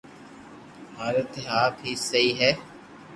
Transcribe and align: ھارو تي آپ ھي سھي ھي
ھارو 0.97 1.23
تي 1.31 1.41
آپ 1.61 1.73
ھي 1.83 1.91
سھي 2.07 2.25
ھي 2.39 2.51